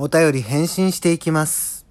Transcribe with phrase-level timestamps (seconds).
[0.00, 1.84] お便り返信していきます。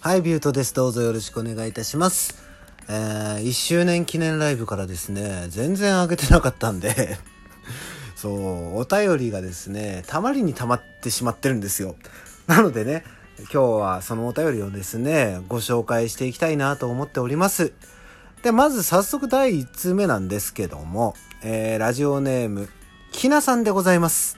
[0.00, 0.72] はい、ビュートです。
[0.72, 2.42] どうぞよろしくお願いいたします。
[2.88, 7.18] えー、1周年記念ライブからですね、全然上げてなかったんで、
[8.18, 11.94] そう、お便りがですね、たまりに溜まってしまってるんですよ。
[12.48, 13.04] なのでね、
[13.38, 17.72] 今日はそのお便りをですね、ご紹介していきたいなと思っております。
[18.42, 22.68] で、まず早速第1通目なんですけども、えー、ラジオネーム、
[23.12, 24.36] ひなさんでございます。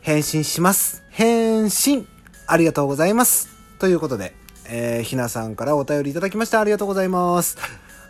[0.00, 1.02] 返信します。
[1.10, 2.06] 返信
[2.46, 3.48] ありがとうございます。
[3.80, 4.32] ということで、
[4.68, 6.60] えー、ひなさんからお便りいただきました。
[6.60, 7.58] ありがとうございます。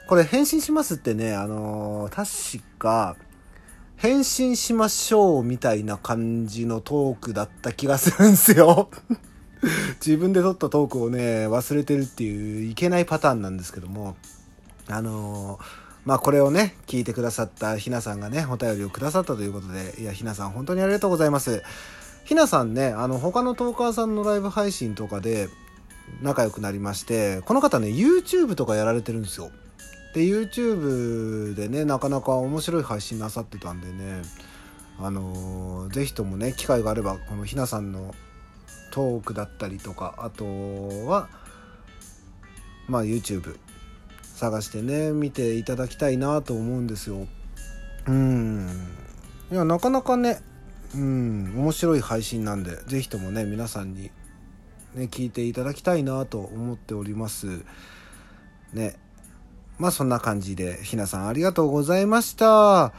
[0.06, 3.16] これ、返信しますってね、あのー確か、
[4.00, 8.88] 返信しましょうみたいな感じのトークだった気がするんですよ。
[10.04, 14.16] 自分で撮ったトークをね、忘れてるっていういけないパターンなんですけども、
[14.88, 21.62] あのーまあこれをね、聞いてくださったひなさんがね、お便りをくださったということで、いや、ひなさん本当にありがとうございます。
[22.24, 25.50] ひなさんね、あの、他のトーカーさんのライブ配信とかで
[26.22, 29.50] 仲良くなりまして、この方ね、YouTube とかやられてるんですよ。
[30.14, 34.22] で、YouTube でね、なかなか面白い配信なさってたんでね、
[34.98, 38.14] あのーぜひともね、機会があれば、このひなさんの
[38.92, 40.44] トークだったりとか、あと
[41.06, 41.28] は、
[42.88, 43.56] まあ YouTube
[44.40, 47.28] 探してね見ていただきたいなと思うんですよ。
[48.06, 48.68] うん。
[49.52, 50.40] いやなかなかね
[50.94, 54.10] うん面白い配信なんで是非ともね皆さんに
[54.94, 57.64] ね聞いていただきたいなと思っております。
[58.72, 58.96] ね。
[59.80, 62.92] まあそんな感じでひなさんありがとうございました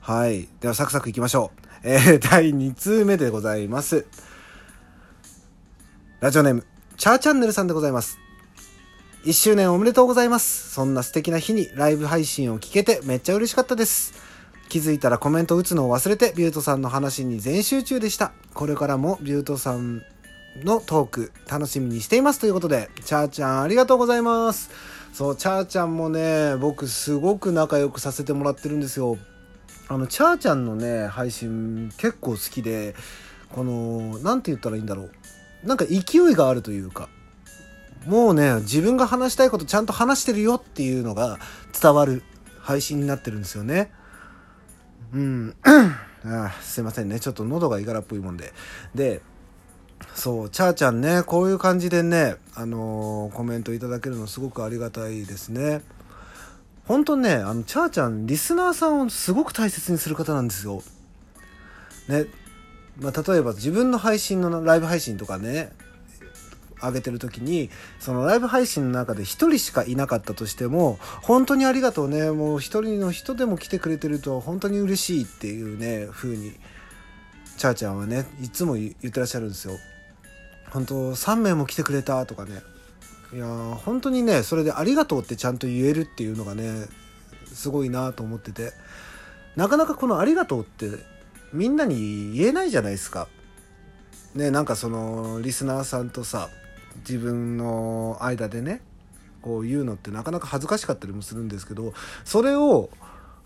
[0.00, 4.06] はいではサクサクいきましょうえー、 第2通目でございます
[6.20, 8.18] ラジオネームチャーチャンネルさんでございます
[9.24, 10.70] 1周年おめでとうございます。
[10.70, 14.14] そんな素敵な日にライブ配信を聞けてめっちゃ嬉しかったです。
[14.68, 18.30] 気づいたらコメント打つのを忘れてビュートさんの話に全集中でした。
[18.54, 20.04] これからもビュートさん
[20.62, 24.70] のトーク楽しみにしていますということで、チャーちゃんありがとうございます。
[25.16, 29.16] そう、チャーちゃんもね、僕すごく仲良くさせてもらってるんですよ。
[29.88, 32.94] あの、チャーちゃんのね、配信結構好きで、
[33.48, 35.10] この、なんて言ったらいいんだろう。
[35.64, 37.08] なんか勢いがあるというか、
[38.04, 41.38] もうね、自分が話したいことちゃんと話してるよっていうのが
[41.72, 42.22] 伝わる
[42.60, 43.90] 配信になってるんですよね。
[45.14, 45.56] うん。
[46.26, 47.20] あすいませんね。
[47.20, 48.52] ちょっと喉がいがらっぽいもんで。
[48.94, 49.22] で、
[50.14, 55.82] そう、チャーちゃんね、こういう感じでね、あのーコメントいただけるのすごくありがたいですね。
[56.86, 60.82] 本当ね、あの、チャーちゃん、リスナーさんをすごく大切にする方なんですよ。
[62.08, 62.26] ね。
[62.98, 65.72] まあ、例えば自分の配信のライブ配信とかね、
[66.82, 76.52] 上げてる時にそのライブ配信の中で一人しかいなかったとしても本当にありがとうねもう一人の人でも来てくれてると本当に嬉しいっていうね風に
[77.56, 79.74] チャーちゃんはねいつも言ってらっしゃるんですよ。
[80.70, 82.62] 本当3名も来てくれたとかね。
[83.32, 86.86] いやー本当にねそれでありがとうってちゃんと言えるっていうのがね
[87.52, 88.72] すごいなと思ってて。
[89.56, 90.90] なかなかこのありがとうって
[91.52, 93.26] みんなに言えないじゃないですか。
[94.34, 96.50] ねなんかそのリスナーさんとさ
[97.08, 98.82] 自分の間でね
[99.40, 102.90] こう言うのってなかなか恥ずかしかったりもするんですけどそれを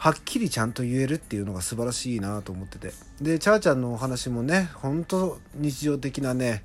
[0.02, 2.94] はっきりちゃんと言えるっていうのが素晴らしいなと思ってて。
[3.20, 6.64] でチャーちゃんのお話もね本当日常的なね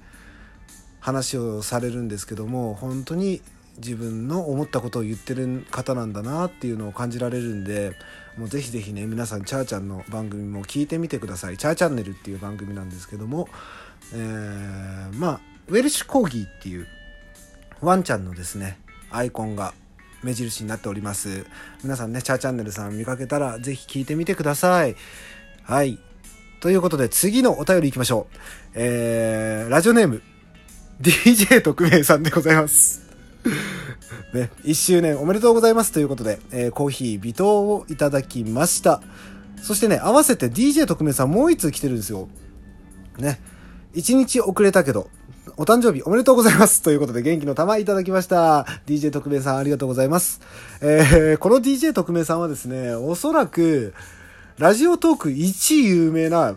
[1.02, 3.42] 話をされるんですけども本当に
[3.78, 7.92] 自分の思ったことを言ってる方なんだなっていうのを感じられるんで
[8.38, 13.50] もうぜひぜひね皆さんチャーちゃんの番組も聞いてみてください「チャーチャンネル」っていう番組なんですけども、
[14.14, 16.88] えーまあウェルシュコーギーっていう
[17.82, 18.80] ワンちゃんのですね
[19.12, 19.74] アイコンが
[20.24, 21.46] 目印になっております。
[21.84, 24.96] 皆さんねチャーチャンネルさん見かけたらぜひ聞いてみてください。
[25.64, 26.00] はい。
[26.60, 28.38] ということで次のお便りいきましょう。
[28.76, 30.22] えー、ラジオネーム
[31.02, 33.06] DJ 特命さんでございます。
[34.34, 35.92] ね、1周年おめでとうございます。
[35.92, 39.02] ということで、えーコーヒー微糖をいただきました。
[39.62, 42.30] そしてね合わせて DJ 特命さんもう一通来てるんですよ。
[43.18, 43.40] ね。
[43.96, 45.10] 1日遅れたけど
[45.58, 46.82] お誕生日おめでとうございます。
[46.82, 48.66] ということで元気の玉いただきました。
[48.88, 50.42] DJ 特命さんありがとうございます、
[50.82, 53.94] えーこの DJ 特命さんはですねおそらく
[54.58, 56.56] ラジオトーク1有名な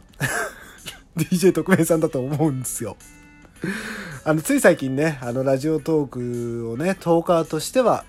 [1.17, 2.97] DJ 特命さんだと思うんですよ。
[4.25, 8.05] あのつい最近ねあのラジオトークをねトーカーとしては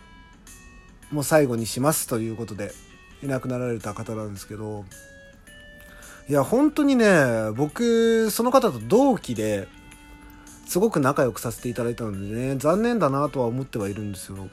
[1.12, 2.08] もう最後にします。
[2.08, 2.72] ということで
[3.22, 4.86] いなくなられた方なんですけど。
[6.30, 9.68] いや、本当にね、僕、その方と同期で、
[10.69, 14.48] すごく仲良くさせていただいたのでね、残念だなとは思ってはいるんですよ。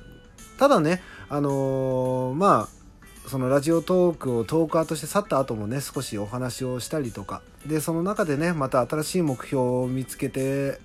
[0.59, 10.81] ただね、あのー、まあ、そのラジオトークをトーカーとして去った後もね、少しお話をしたりとか、で、その中でね、また新しい目標を見つけて、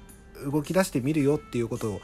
[0.52, 2.02] 動き出してみるよっていうことを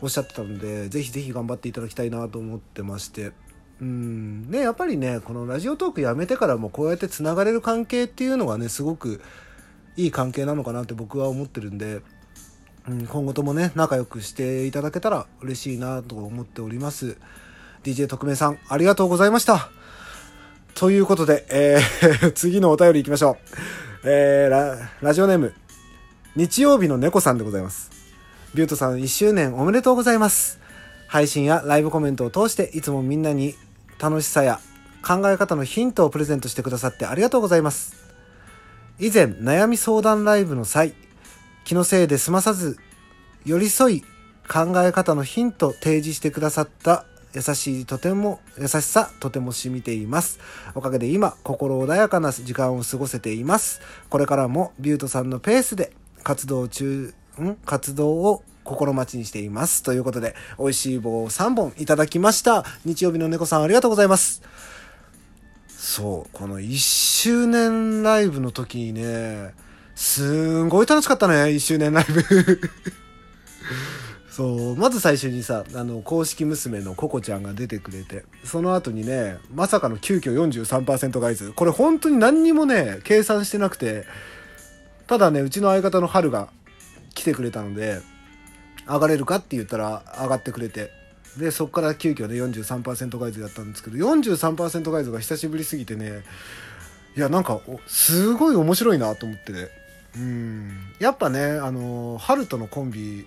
[0.00, 3.30] おっしゃってたので、ぜひぜひ頑張っていただきたいなと思ってまして、
[3.80, 4.50] うん。
[4.50, 9.22] ね、やっぱりねこのラジオトークやめてからもこうやってつながれる関係っていうのがねすごく
[9.96, 12.00] いい関係なのかなって僕は思ってるんで、
[12.88, 17.18] うん、今後ともね仲良くしていただけたら嬉しいなと思っております。
[17.84, 19.68] DJ 特命さんありがとうございました。
[20.74, 23.36] ということで、えー 次のお便りいきましょう、
[24.04, 25.52] えー、ララジオネーム
[26.34, 27.90] 日曜日の猫さんでございます。
[28.54, 30.58] ビュートさん1周年おめでとうございます。
[31.08, 33.54] 配信やライブコメントを通していつもみんなに
[33.98, 34.60] 楽しさや
[35.06, 37.96] 考え方のヒントをプレゼントしてくださってありがとうございます。
[38.98, 40.92] 以前、悩み相談ライブの際、
[41.68, 42.78] 気のせいで済まさず、
[43.44, 44.00] 寄り添い、
[44.50, 47.04] 考え方のヒント提示してくださった
[47.34, 50.40] 優しい、とても、優しさ、とても染みています。
[50.74, 53.82] おかげで今、心穏やかな時間を過ごせています。
[54.08, 55.92] これからも、ビュートさんのペースで、
[56.22, 57.54] 活動中、ん？
[57.66, 59.82] 活動を心待ちにしています。
[59.82, 62.64] ということで、美味しい棒を3本いただきました。
[62.86, 64.40] 日曜日の猫さんありがとうございます。
[65.68, 69.52] そう、この1周年ライブの時にね、
[69.98, 72.22] すんごい楽しかったね、1周年ライブ。
[74.30, 81.52] そう、まず最初にさ、あの、公式娘のココちゃんが出てくれて、その後にね、まさかの急遽43%ガイズ。
[81.52, 84.06] これ本当に何にもね、計算してなくて、
[85.08, 86.48] ただね、うちの相方の春が
[87.14, 88.00] 来てくれたので、
[88.86, 90.92] 上がれるかって言ったら上がってくれて
[91.36, 96.22] でそこから急遽ね43%ガイズやったんですけど43%ガイズが久しぶりすぎてね
[97.16, 99.68] いやなんかすごい面白いなと思ってね
[100.18, 100.92] うん。
[100.98, 103.26] やっぱねあの春とのコンビ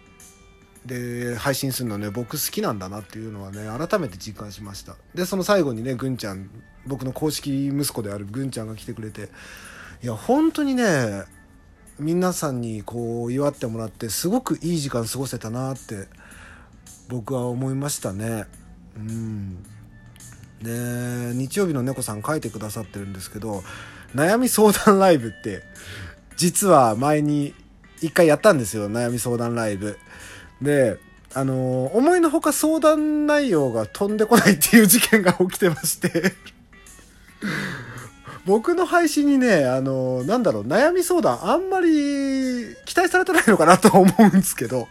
[0.86, 4.96] で配信するのね僕好きなんだなっていうのはね改めて実感しました。
[5.14, 6.50] でその最後にねぐんちゃん
[6.88, 9.30] 僕の公式息子であるぐんちゃんが来てくれて
[10.04, 11.24] いや本当にね
[12.00, 16.08] 皆さんにこう祝ってもらってすごくいい時間過ごせたなって
[17.10, 18.46] 僕は思いましたね。
[18.98, 19.64] うん。
[20.64, 23.64] で日曜日の猫さん書いてくださってるんですけど
[24.14, 25.64] 悩み相談ライブって
[26.42, 27.54] 実は前に
[28.02, 30.00] 一回やったんですよ悩み相談ライブ。
[30.60, 30.98] で
[31.36, 36.34] あの思いのほか相談内容が飛んでこないっていう事件が起きてまして
[38.46, 44.88] 僕の配信にね、あの、なんだろう、悩み相談あんまり期待されてないのかなと思うんですけど。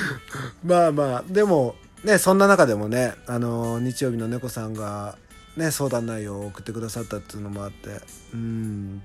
[0.64, 5.18] まあまあ、でも、ね、そんな中でもね、あの、日曜日の猫さんが、
[5.58, 8.00] ね、相談内容を送ってくださったっていうのもあって、
[8.32, 9.02] うん、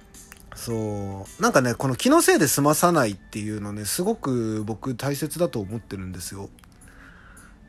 [0.56, 6.50] そう、なんかね、この気のせいで済まさないっていうのね、すごく僕大切だと思ってるんですよ。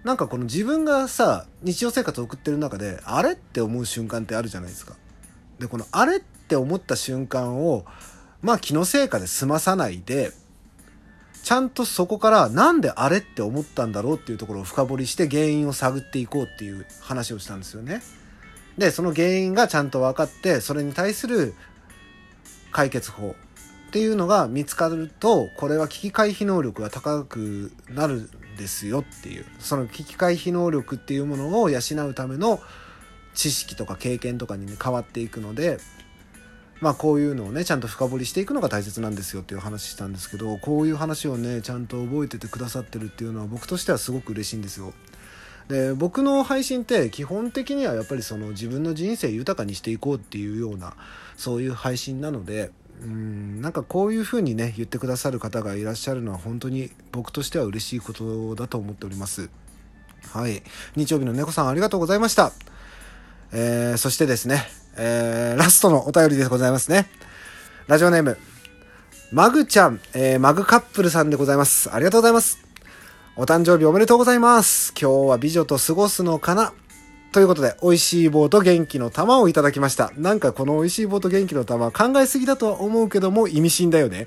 [0.04, 4.94] なんかこの自分がさ、日常生活を送ってる中で、あれって思う瞬間ってあるじゃないですか。
[5.62, 7.84] でこのあれって思った瞬間を
[8.42, 10.32] まあ気のせいかで済まさないで
[11.44, 18.02] ちゃんとそこからなんであれって思ったんだろうっていうところを深掘りして原因を探っていこうっていう話をしたんですよね。
[18.76, 21.54] でその原因がちゃんと分かってそれに対する
[22.72, 23.36] 解決法
[23.88, 32.60] っていうのが見つかるとこれは危機回避能力が高くなるんですよっていうその危機回避能力っていうものを養うための
[33.34, 35.78] 知識とか経験とかにね変わっていくので
[36.80, 44.92] まあこういうのをねちゃんと深掘りしていくのが大切なんですよっていう話したんですけどこういう話をねちゃんと覚えててくださってるっていうのは僕としてはすごく嬉しいんですよ。
[45.72, 50.94] で僕の配信って基本的にはやっぱりその自分の人生豊かにしていこうっていうような
[51.38, 59.48] そういう配信なのでうんなんかこういうふうにね言ってくださる方がいらっしゃるのは本当に僕としては嬉しいことだと思っております。
[60.34, 60.62] はい。
[60.94, 62.52] 日曜日の猫さんありがとうございました。
[63.50, 67.08] えー、そしてですね、えー、ラストのお便りでございますね。
[67.88, 68.36] ラジオネーム、
[69.32, 71.90] マグちゃん、えー、マグカップルさんでございます。
[71.92, 72.71] ありがとうございます。
[73.34, 74.92] お誕生日おめでとうございます。
[74.92, 76.74] 今日は美女と過ごすのかな？
[77.32, 80.12] ということで、美味しい棒と元気の玉をいただきました。
[80.18, 84.26] なんかこの美味しい棒と元気の玉考えすぎだとは思うけども意味深だよね。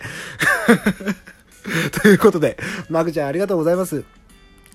[2.01, 2.57] ということで、
[2.89, 4.03] マグちゃんありがとうございます。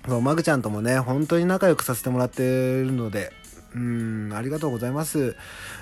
[0.07, 3.33] そう、マグちゃんともね、本当に仲良くさせてもらってるので、
[3.73, 5.35] うん、ありがとうございます。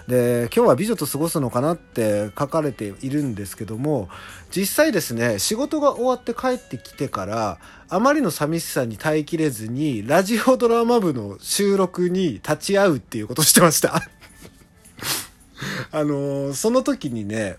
[0.08, 4.10] で、今日は美女と過ごすのかなって書かれているんですけども、
[4.56, 7.58] 実際ですね、仕事が終わって帰ってきてから、
[7.90, 14.04] あまりの寂しさに耐えきれずに、ラジオドラマ部の収録に立ち会うっていうことをしてました。
[15.92, 17.58] あのその時にね、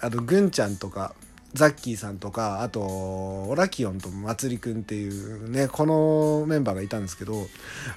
[0.00, 1.14] あとぐんちゃんとか
[1.54, 7.46] ザッキーさんとかあとオラキオンとまつりくんっていうねこのメンバーがいたんですけど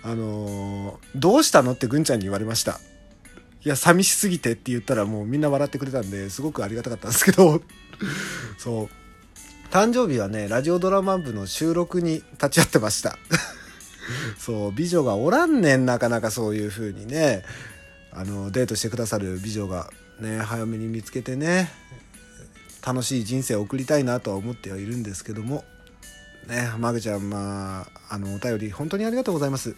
[0.04, 2.80] あのどうしたのってぐんちゃんに言われました。
[3.64, 7.62] いや寂しすぎてって言ったらもうみんな笑ってくれたんですごくありがたかったんですけど。
[8.60, 8.90] そう。
[9.72, 13.18] 誕生日はねラジオドラマ部の収録に立ち会ってました。
[14.38, 17.44] そう美女がおらんねんなかなかそういう風にね。
[18.12, 19.90] あのデートしてくださる美女が
[20.22, 21.72] ね早めに見つけてね。
[22.86, 25.64] 楽しい人生を送りたいなとは思ってはいるんですけども。
[26.48, 29.76] ねマグちゃんまああのお便り本当にありがとうございます。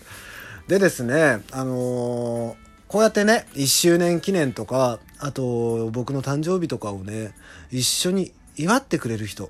[0.68, 2.56] でですねあのー、
[2.88, 7.34] こうやってね1周年記念とかあと僕の誕生日とかをね
[7.72, 9.50] 一緒に祝ってくれる人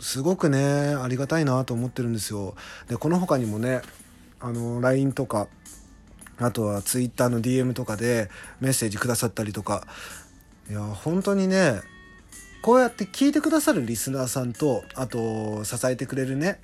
[0.00, 2.54] すごくねありがたいなと思ってるんですよ。
[2.88, 3.82] でこの他にもね
[4.40, 5.48] あの LINE とか
[6.38, 9.86] あとは Twitter の DM とかでメッセージくださったりとか。
[10.70, 11.80] いや本当にね
[12.62, 16.60] こうやって聞いてくださるリスナーさんとあと支えてくれるね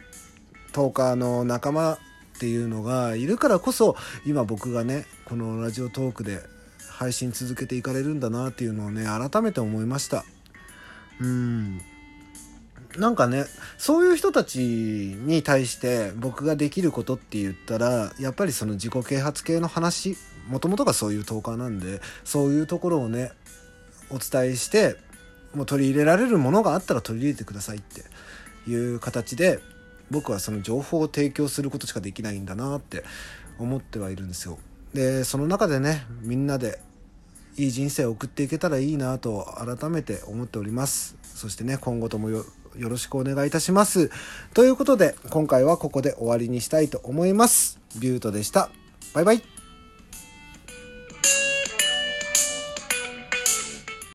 [0.73, 1.99] トーカーの仲間っ
[2.41, 3.97] ていうのがいるからこそ
[4.27, 6.41] 今僕がねこのラジオトークで
[6.91, 10.25] 配信続けていかれるんだなっていうのをね改めて思いました。
[11.21, 11.81] うん。
[12.97, 13.45] なんかね
[13.79, 20.17] そういう人たちに対して僕ができることって言ったらやっぱりその自己啓発系の話
[20.49, 23.33] もともとがそういうトーカーなんでそういうところをね
[24.11, 24.97] お伝えして
[25.54, 28.02] もう取り入れられるものがあったら取り入れてくださいって
[28.70, 29.61] いう形で
[30.11, 33.04] 僕はその情報を提供することしかできないんだなって
[33.58, 34.58] 思ってはいるんですよ。
[34.92, 36.78] でその中でねみんなで
[37.56, 41.16] いい人生を送っていけたらいいなと改めて思っております。
[41.23, 42.44] そしてね今後ともよ
[42.76, 44.11] ろしくお願いいたします。
[44.54, 47.78] ということで今回はここで終わりにしたいと思います。
[47.99, 48.70] ビュートでした。
[49.12, 49.53] バイバイ。